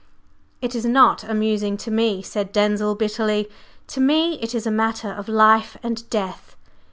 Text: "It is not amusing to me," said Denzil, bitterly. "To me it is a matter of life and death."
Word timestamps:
"It 0.63 0.73
is 0.73 0.83
not 0.83 1.23
amusing 1.23 1.77
to 1.77 1.91
me," 1.91 2.23
said 2.23 2.51
Denzil, 2.51 2.95
bitterly. 2.95 3.47
"To 3.89 3.99
me 4.01 4.39
it 4.41 4.55
is 4.55 4.65
a 4.65 4.71
matter 4.71 5.11
of 5.11 5.29
life 5.29 5.77
and 5.83 6.09
death." 6.09 6.55